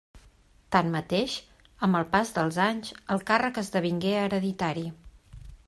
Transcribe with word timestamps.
Tanmateix, 0.75 1.35
amb 1.87 1.99
el 1.99 2.07
pas 2.15 2.31
dels 2.39 2.59
anys, 2.65 2.91
el 3.17 3.23
càrrec 3.29 3.61
esdevingué 3.65 4.17
hereditari. 4.23 4.89